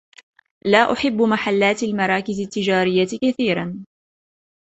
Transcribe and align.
لا 0.65 0.91
أحب 0.93 1.21
محلات 1.21 1.83
المراكز 1.83 2.39
التجارية 2.39 3.07
كثيرا. 3.21 3.83